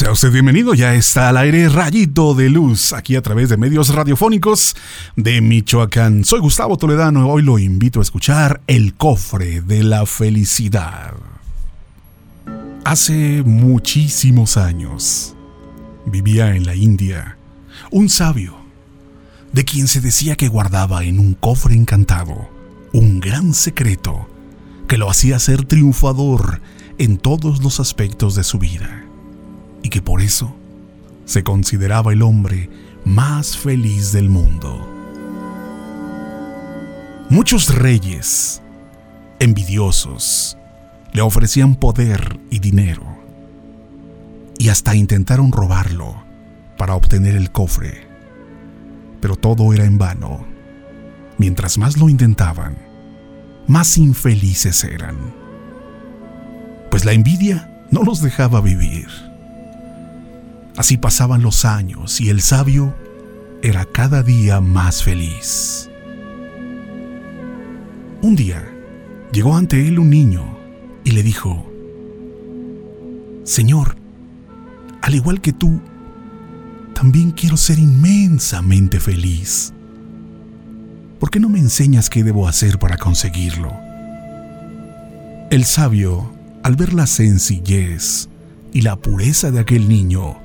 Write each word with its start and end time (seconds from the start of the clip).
Sea 0.00 0.12
usted 0.12 0.32
bienvenido, 0.32 0.72
ya 0.72 0.94
está 0.94 1.28
al 1.28 1.36
aire 1.36 1.68
Rayito 1.68 2.32
de 2.32 2.48
Luz, 2.48 2.94
aquí 2.94 3.16
a 3.16 3.20
través 3.20 3.50
de 3.50 3.58
medios 3.58 3.94
radiofónicos 3.94 4.74
de 5.14 5.42
Michoacán. 5.42 6.24
Soy 6.24 6.40
Gustavo 6.40 6.78
Toledano, 6.78 7.28
hoy 7.28 7.42
lo 7.42 7.58
invito 7.58 7.98
a 7.98 8.02
escuchar 8.02 8.62
El 8.66 8.94
cofre 8.94 9.60
de 9.60 9.82
la 9.82 10.06
felicidad. 10.06 11.12
Hace 12.82 13.42
muchísimos 13.44 14.56
años 14.56 15.34
vivía 16.06 16.56
en 16.56 16.64
la 16.64 16.74
India 16.74 17.36
un 17.90 18.08
sabio, 18.08 18.56
de 19.52 19.66
quien 19.66 19.86
se 19.86 20.00
decía 20.00 20.34
que 20.34 20.48
guardaba 20.48 21.04
en 21.04 21.18
un 21.18 21.34
cofre 21.34 21.74
encantado 21.74 22.48
un 22.94 23.20
gran 23.20 23.52
secreto 23.52 24.30
que 24.88 24.96
lo 24.96 25.10
hacía 25.10 25.38
ser 25.38 25.66
triunfador 25.66 26.62
en 26.96 27.18
todos 27.18 27.62
los 27.62 27.80
aspectos 27.80 28.34
de 28.34 28.44
su 28.44 28.58
vida 28.58 28.99
y 29.82 29.88
que 29.88 30.02
por 30.02 30.20
eso 30.22 30.54
se 31.24 31.42
consideraba 31.44 32.12
el 32.12 32.22
hombre 32.22 32.68
más 33.04 33.56
feliz 33.56 34.12
del 34.12 34.28
mundo. 34.28 34.86
Muchos 37.28 37.72
reyes, 37.74 38.60
envidiosos, 39.38 40.56
le 41.12 41.22
ofrecían 41.22 41.76
poder 41.76 42.40
y 42.50 42.58
dinero, 42.58 43.06
y 44.58 44.68
hasta 44.68 44.94
intentaron 44.94 45.52
robarlo 45.52 46.16
para 46.76 46.94
obtener 46.94 47.36
el 47.36 47.52
cofre. 47.52 48.06
Pero 49.20 49.36
todo 49.36 49.72
era 49.72 49.84
en 49.84 49.98
vano. 49.98 50.46
Mientras 51.38 51.78
más 51.78 51.96
lo 51.98 52.08
intentaban, 52.08 52.76
más 53.66 53.96
infelices 53.96 54.82
eran. 54.84 55.16
Pues 56.90 57.04
la 57.04 57.12
envidia 57.12 57.86
no 57.90 58.02
los 58.02 58.20
dejaba 58.22 58.60
vivir. 58.60 59.29
Así 60.80 60.96
pasaban 60.96 61.42
los 61.42 61.66
años 61.66 62.22
y 62.22 62.30
el 62.30 62.40
sabio 62.40 62.94
era 63.62 63.84
cada 63.84 64.22
día 64.22 64.62
más 64.62 65.02
feliz. 65.02 65.90
Un 68.22 68.34
día 68.34 68.66
llegó 69.30 69.58
ante 69.58 69.86
él 69.86 69.98
un 69.98 70.08
niño 70.08 70.56
y 71.04 71.10
le 71.10 71.22
dijo, 71.22 71.70
Señor, 73.44 73.94
al 75.02 75.14
igual 75.14 75.42
que 75.42 75.52
tú, 75.52 75.82
también 76.94 77.32
quiero 77.32 77.58
ser 77.58 77.78
inmensamente 77.78 79.00
feliz. 79.00 79.74
¿Por 81.18 81.30
qué 81.30 81.40
no 81.40 81.50
me 81.50 81.58
enseñas 81.58 82.08
qué 82.08 82.24
debo 82.24 82.48
hacer 82.48 82.78
para 82.78 82.96
conseguirlo? 82.96 83.70
El 85.50 85.66
sabio, 85.66 86.32
al 86.62 86.74
ver 86.76 86.94
la 86.94 87.06
sencillez 87.06 88.30
y 88.72 88.80
la 88.80 88.96
pureza 88.96 89.50
de 89.50 89.60
aquel 89.60 89.86
niño, 89.86 90.38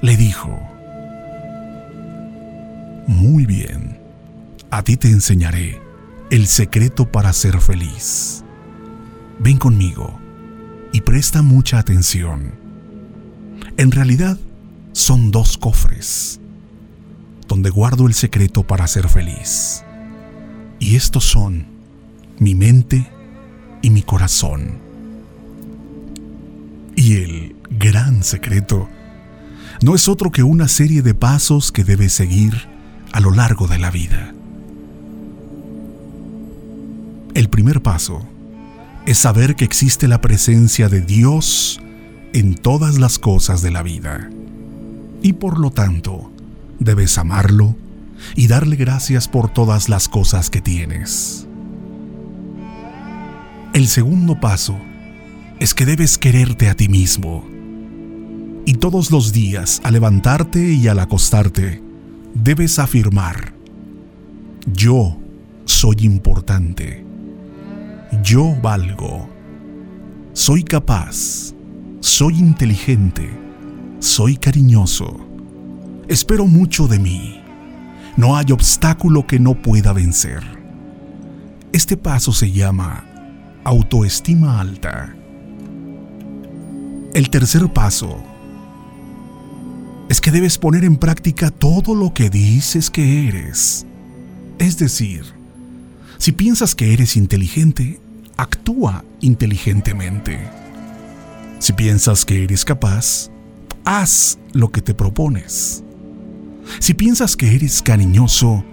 le 0.00 0.16
dijo, 0.16 0.58
Muy 3.06 3.46
bien, 3.46 3.98
a 4.70 4.82
ti 4.82 4.96
te 4.96 5.10
enseñaré 5.10 5.80
el 6.30 6.46
secreto 6.46 7.10
para 7.10 7.32
ser 7.32 7.60
feliz. 7.60 8.44
Ven 9.38 9.58
conmigo 9.58 10.18
y 10.92 11.00
presta 11.00 11.42
mucha 11.42 11.78
atención. 11.78 12.52
En 13.76 13.90
realidad, 13.90 14.38
son 14.92 15.30
dos 15.30 15.56
cofres 15.56 16.40
donde 17.46 17.70
guardo 17.70 18.06
el 18.06 18.14
secreto 18.14 18.62
para 18.62 18.86
ser 18.86 19.08
feliz. 19.08 19.82
Y 20.78 20.96
estos 20.96 21.24
son 21.24 21.66
mi 22.38 22.54
mente 22.54 23.10
y 23.80 23.90
mi 23.90 24.02
corazón. 24.02 24.78
Y 26.94 27.16
el 27.16 27.56
gran 27.70 28.22
secreto 28.22 28.88
no 29.82 29.94
es 29.94 30.08
otro 30.08 30.32
que 30.32 30.42
una 30.42 30.68
serie 30.68 31.02
de 31.02 31.14
pasos 31.14 31.70
que 31.70 31.84
debes 31.84 32.12
seguir 32.12 32.54
a 33.12 33.20
lo 33.20 33.30
largo 33.30 33.66
de 33.66 33.78
la 33.78 33.90
vida. 33.90 34.34
El 37.34 37.48
primer 37.48 37.80
paso 37.82 38.26
es 39.06 39.18
saber 39.18 39.54
que 39.54 39.64
existe 39.64 40.08
la 40.08 40.20
presencia 40.20 40.88
de 40.88 41.00
Dios 41.00 41.80
en 42.32 42.54
todas 42.54 42.98
las 42.98 43.18
cosas 43.18 43.62
de 43.62 43.70
la 43.70 43.82
vida. 43.82 44.28
Y 45.22 45.34
por 45.34 45.58
lo 45.58 45.70
tanto, 45.70 46.32
debes 46.80 47.16
amarlo 47.16 47.76
y 48.34 48.48
darle 48.48 48.76
gracias 48.76 49.28
por 49.28 49.52
todas 49.52 49.88
las 49.88 50.08
cosas 50.08 50.50
que 50.50 50.60
tienes. 50.60 51.46
El 53.72 53.86
segundo 53.86 54.40
paso 54.40 54.76
es 55.60 55.74
que 55.74 55.86
debes 55.86 56.18
quererte 56.18 56.68
a 56.68 56.74
ti 56.74 56.88
mismo 56.88 57.44
y 58.68 58.74
todos 58.74 59.10
los 59.10 59.32
días, 59.32 59.80
al 59.82 59.94
levantarte 59.94 60.60
y 60.60 60.88
al 60.88 60.98
acostarte, 60.98 61.82
debes 62.34 62.78
afirmar, 62.78 63.54
yo 64.66 65.16
soy 65.64 65.96
importante, 66.00 67.02
yo 68.22 68.54
valgo, 68.60 69.26
soy 70.34 70.64
capaz, 70.64 71.54
soy 72.00 72.38
inteligente, 72.38 73.30
soy 74.00 74.36
cariñoso, 74.36 75.18
espero 76.06 76.46
mucho 76.46 76.86
de 76.88 76.98
mí, 76.98 77.40
no 78.18 78.36
hay 78.36 78.52
obstáculo 78.52 79.26
que 79.26 79.40
no 79.40 79.54
pueda 79.54 79.94
vencer. 79.94 80.42
Este 81.72 81.96
paso 81.96 82.34
se 82.34 82.52
llama 82.52 83.02
autoestima 83.64 84.60
alta. 84.60 85.16
El 87.14 87.30
tercer 87.30 87.72
paso 87.72 88.36
es 90.08 90.20
que 90.22 90.30
debes 90.30 90.56
poner 90.56 90.84
en 90.84 90.96
práctica 90.96 91.50
todo 91.50 91.94
lo 91.94 92.14
que 92.14 92.30
dices 92.30 92.90
que 92.90 93.28
eres. 93.28 93.86
Es 94.58 94.78
decir, 94.78 95.22
si 96.16 96.32
piensas 96.32 96.74
que 96.74 96.92
eres 96.94 97.16
inteligente, 97.16 98.00
actúa 98.36 99.04
inteligentemente. 99.20 100.38
Si 101.58 101.74
piensas 101.74 102.24
que 102.24 102.42
eres 102.42 102.64
capaz, 102.64 103.30
haz 103.84 104.38
lo 104.52 104.70
que 104.70 104.80
te 104.80 104.94
propones. 104.94 105.84
Si 106.78 106.94
piensas 106.94 107.36
que 107.36 107.54
eres 107.54 107.82
cariñoso, 107.82 108.64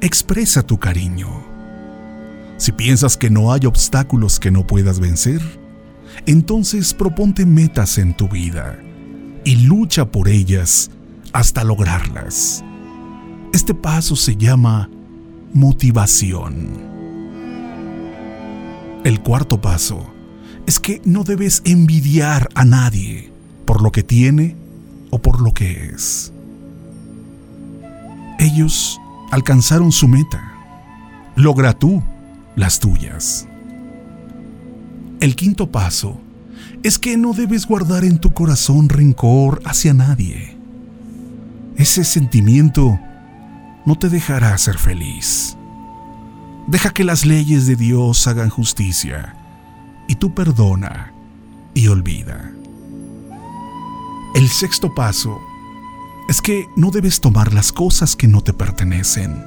expresa 0.00 0.62
tu 0.62 0.78
cariño. 0.78 1.28
Si 2.56 2.70
piensas 2.70 3.16
que 3.16 3.30
no 3.30 3.52
hay 3.52 3.66
obstáculos 3.66 4.38
que 4.38 4.52
no 4.52 4.64
puedas 4.66 5.00
vencer, 5.00 5.40
entonces 6.26 6.94
proponte 6.94 7.44
metas 7.46 7.98
en 7.98 8.14
tu 8.14 8.28
vida 8.28 8.78
y 9.44 9.56
lucha 9.56 10.10
por 10.10 10.28
ellas 10.28 10.90
hasta 11.32 11.64
lograrlas. 11.64 12.64
Este 13.52 13.74
paso 13.74 14.16
se 14.16 14.36
llama 14.36 14.88
motivación. 15.52 16.92
El 19.04 19.20
cuarto 19.20 19.60
paso 19.60 20.06
es 20.66 20.80
que 20.80 21.02
no 21.04 21.24
debes 21.24 21.62
envidiar 21.64 22.48
a 22.54 22.64
nadie 22.64 23.30
por 23.66 23.82
lo 23.82 23.92
que 23.92 24.02
tiene 24.02 24.56
o 25.10 25.18
por 25.20 25.40
lo 25.40 25.52
que 25.52 25.90
es. 25.90 26.32
Ellos 28.38 28.98
alcanzaron 29.30 29.92
su 29.92 30.08
meta. 30.08 30.52
Logra 31.36 31.72
tú 31.72 32.02
las 32.56 32.78
tuyas. 32.80 33.46
El 35.20 35.36
quinto 35.36 35.70
paso 35.70 36.20
es 36.82 36.98
que 36.98 37.16
no 37.16 37.32
debes 37.32 37.66
guardar 37.66 38.04
en 38.04 38.18
tu 38.18 38.32
corazón 38.32 38.88
rencor 38.88 39.62
hacia 39.64 39.94
nadie. 39.94 40.56
Ese 41.76 42.04
sentimiento 42.04 43.00
no 43.84 43.96
te 43.96 44.08
dejará 44.08 44.56
ser 44.58 44.78
feliz. 44.78 45.56
Deja 46.66 46.90
que 46.90 47.04
las 47.04 47.26
leyes 47.26 47.66
de 47.66 47.76
Dios 47.76 48.26
hagan 48.26 48.48
justicia 48.48 49.34
y 50.08 50.16
tú 50.16 50.34
perdona 50.34 51.12
y 51.74 51.88
olvida. 51.88 52.52
El 54.34 54.48
sexto 54.48 54.94
paso 54.94 55.40
es 56.28 56.40
que 56.40 56.66
no 56.76 56.90
debes 56.90 57.20
tomar 57.20 57.52
las 57.52 57.72
cosas 57.72 58.16
que 58.16 58.28
no 58.28 58.40
te 58.40 58.52
pertenecen. 58.52 59.44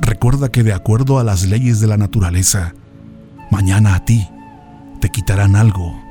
Recuerda 0.00 0.50
que 0.50 0.62
de 0.62 0.72
acuerdo 0.72 1.18
a 1.18 1.24
las 1.24 1.44
leyes 1.44 1.80
de 1.80 1.86
la 1.86 1.96
naturaleza, 1.96 2.74
mañana 3.50 3.94
a 3.94 4.04
ti 4.04 4.28
te 5.00 5.10
quitarán 5.10 5.56
algo 5.56 6.09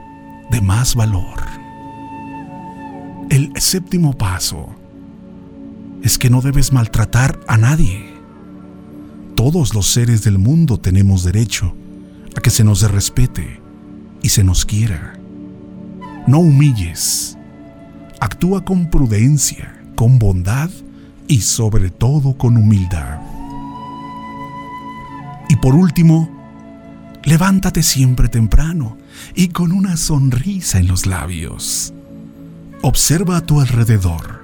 de 0.49 0.61
más 0.61 0.95
valor. 0.95 1.39
El 3.29 3.51
séptimo 3.57 4.17
paso 4.17 4.75
es 6.03 6.17
que 6.17 6.29
no 6.29 6.41
debes 6.41 6.73
maltratar 6.73 7.39
a 7.47 7.57
nadie. 7.57 8.05
Todos 9.35 9.73
los 9.73 9.87
seres 9.87 10.23
del 10.23 10.39
mundo 10.39 10.79
tenemos 10.79 11.23
derecho 11.23 11.75
a 12.35 12.41
que 12.41 12.49
se 12.49 12.63
nos 12.63 12.81
respete 12.89 13.61
y 14.21 14.29
se 14.29 14.43
nos 14.43 14.65
quiera. 14.65 15.13
No 16.27 16.39
humilles. 16.39 17.37
Actúa 18.19 18.65
con 18.65 18.89
prudencia, 18.89 19.81
con 19.95 20.19
bondad 20.19 20.69
y 21.27 21.41
sobre 21.41 21.89
todo 21.89 22.37
con 22.37 22.57
humildad. 22.57 23.19
Y 25.49 25.55
por 25.57 25.75
último, 25.75 26.38
levántate 27.23 27.83
siempre 27.83 28.27
temprano 28.27 28.97
y 29.35 29.49
con 29.49 29.71
una 29.71 29.97
sonrisa 29.97 30.79
en 30.79 30.87
los 30.87 31.05
labios. 31.05 31.93
Observa 32.81 33.37
a 33.37 33.41
tu 33.41 33.59
alrededor 33.59 34.41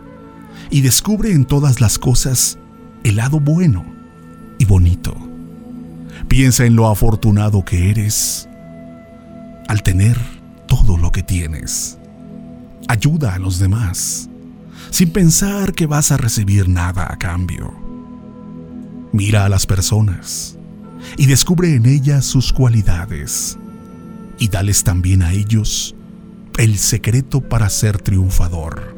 y 0.70 0.82
descubre 0.82 1.32
en 1.32 1.46
todas 1.46 1.80
las 1.80 1.98
cosas 1.98 2.58
el 3.04 3.18
lado 3.18 3.40
bueno 3.40 3.86
y 4.60 4.66
bonito. 4.66 5.16
Piensa 6.28 6.66
en 6.66 6.76
lo 6.76 6.88
afortunado 6.88 7.64
que 7.64 7.90
eres 7.90 8.50
al 9.68 9.84
tener 9.84 10.18
todo 10.68 10.98
lo 10.98 11.12
que 11.12 11.24
tienes. 11.24 11.98
Ayuda 12.88 13.36
a 13.36 13.40
los 13.40 13.60
demás 13.60 14.30
sin 14.92 15.12
pensar 15.12 15.74
que 15.74 15.88
vas 15.88 16.12
a 16.12 16.18
recibir 16.18 16.70
nada 16.70 17.08
a 17.12 17.18
cambio. 17.18 17.74
Mira 19.12 19.46
a 19.46 19.50
las 19.50 19.66
personas 19.66 20.55
y 21.18 21.26
descubre 21.26 21.76
en 21.76 21.86
ellas 21.86 22.26
sus 22.26 22.52
cualidades 22.54 23.58
y 24.40 24.50
dales 24.50 24.84
también 24.84 25.24
a 25.24 25.32
ellos 25.34 25.96
el 26.58 26.78
secreto 26.78 27.42
para 27.42 27.70
ser 27.70 28.00
triunfador 28.00 28.96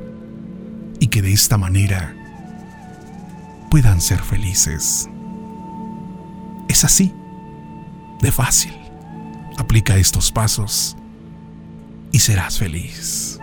y 0.99 1.07
que 1.07 1.21
de 1.21 1.33
esta 1.33 1.57
manera 1.57 2.15
puedan 3.69 4.01
ser 4.01 4.19
felices. 4.19 5.09
Es 6.67 6.83
así, 6.83 7.13
de 8.21 8.31
fácil. 8.31 8.73
Aplica 9.57 9.97
estos 9.97 10.31
pasos 10.31 10.95
y 12.11 12.19
serás 12.19 12.59
feliz. 12.59 13.36